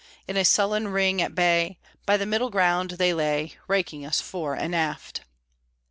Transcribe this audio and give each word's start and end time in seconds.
In 0.27 0.35
a 0.35 0.43
sullen 0.43 0.87
ring, 0.87 1.21
at 1.21 1.35
bay, 1.35 1.77
By 2.07 2.17
the 2.17 2.25
Middle 2.25 2.49
Ground 2.49 2.89
they 2.97 3.13
lay, 3.13 3.53
Raking 3.67 4.03
us 4.03 4.19
fore 4.19 4.55
and 4.55 4.73
aft. 4.73 5.21